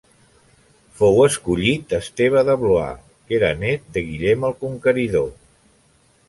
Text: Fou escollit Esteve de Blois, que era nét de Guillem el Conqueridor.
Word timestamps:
Fou 1.01 1.19
escollit 1.25 1.93
Esteve 1.97 2.43
de 2.47 2.55
Blois, 2.63 3.05
que 3.27 3.37
era 3.41 3.53
nét 3.61 3.87
de 3.99 4.05
Guillem 4.09 4.49
el 4.51 4.57
Conqueridor. 4.65 5.31